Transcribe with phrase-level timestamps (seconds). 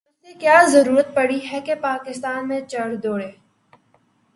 [0.23, 3.31] اسے کیا ضرورت پڑی ہے کہ پاکستان پہ چڑھ دوڑے۔